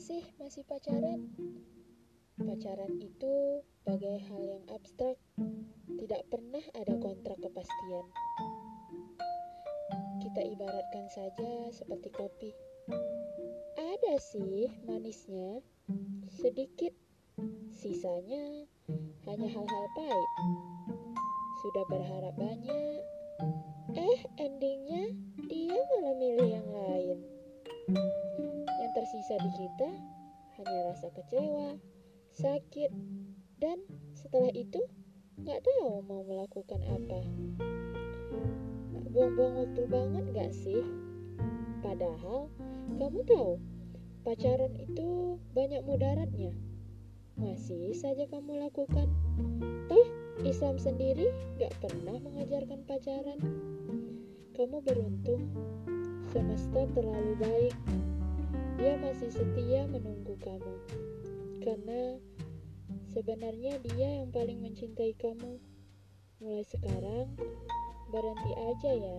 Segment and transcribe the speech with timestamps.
[0.00, 1.28] sih masih pacaran?
[2.40, 5.20] Pacaran itu bagai hal yang abstrak,
[6.00, 8.06] tidak pernah ada kontrak kepastian.
[10.24, 12.50] Kita ibaratkan saja seperti kopi.
[13.76, 15.60] Ada sih manisnya,
[16.32, 16.96] sedikit.
[17.74, 18.64] Sisanya
[19.26, 20.30] hanya hal-hal pahit.
[21.60, 23.00] Sudah berharap banyak,
[23.94, 25.12] eh endingnya
[25.50, 27.18] dia malah milih yang lain.
[29.24, 29.88] Tersisa di kita
[30.60, 31.80] hanya rasa kecewa,
[32.36, 32.92] sakit,
[33.56, 33.80] dan
[34.12, 34.84] setelah itu
[35.40, 37.24] nggak tahu mau melakukan apa.
[39.16, 40.84] Buang-buang waktu banget gak sih?
[41.80, 42.52] Padahal
[43.00, 43.56] kamu tahu
[44.28, 46.52] pacaran itu banyak mudaratnya.
[47.40, 49.08] Masih saja kamu lakukan.
[49.88, 50.06] Toh
[50.44, 53.40] Islam sendiri gak pernah mengajarkan pacaran.
[54.52, 55.48] Kamu beruntung,
[56.28, 58.03] semesta terlalu baik.
[58.74, 60.74] Dia masih setia menunggu kamu.
[61.62, 62.18] Karena
[63.10, 65.62] sebenarnya dia yang paling mencintai kamu.
[66.42, 67.32] Mulai sekarang,
[68.10, 69.18] berhenti aja ya.